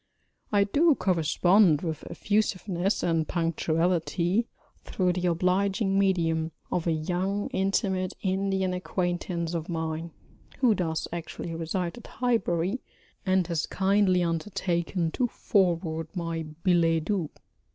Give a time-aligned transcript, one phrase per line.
[0.51, 4.47] I do correspond with effusiveness and punctuality
[4.83, 10.09] through the obliging medium of a young intimate Indian acquaintance of mine,
[10.57, 12.81] who does actually reside at Highbury,
[13.27, 17.29] and has kindly undertaken to forward my billets doux.